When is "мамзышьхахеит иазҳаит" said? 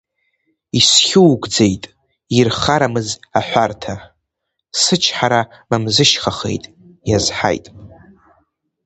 5.69-7.65